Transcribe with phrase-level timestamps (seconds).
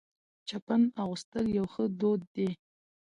[0.47, 2.49] چپن اغوستل یو ښه دود دی.